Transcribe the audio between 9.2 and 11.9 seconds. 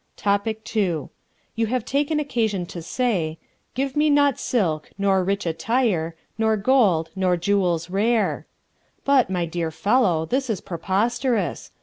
my dear fellow, this is preposterous.